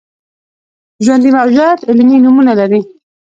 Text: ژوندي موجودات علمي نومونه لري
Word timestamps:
ژوندي 1.05 1.29
موجودات 1.37 1.79
علمي 1.89 2.17
نومونه 2.23 2.53
لري 2.59 2.81